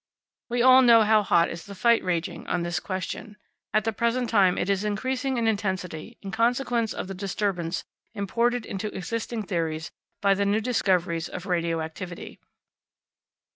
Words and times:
We 0.49 0.63
all 0.63 0.81
know 0.81 1.03
how 1.03 1.21
hot 1.21 1.51
is 1.51 1.67
the 1.67 1.75
fight 1.75 2.03
raging 2.03 2.47
on 2.47 2.63
this 2.63 2.79
question. 2.79 3.37
At 3.71 3.83
the 3.83 3.93
present 3.93 4.31
time 4.31 4.57
it 4.57 4.67
is 4.67 4.83
increasing 4.83 5.37
in 5.37 5.45
intensity, 5.45 6.17
in 6.23 6.31
consequence 6.31 6.91
of 6.91 7.07
the 7.07 7.13
disturbance 7.13 7.83
imported 8.15 8.65
into 8.65 8.87
existing 8.97 9.43
theories 9.43 9.91
by 10.19 10.33
the 10.33 10.43
new 10.47 10.59
discoveries 10.59 11.29
of 11.29 11.45
radio 11.45 11.81
activity. 11.81 12.39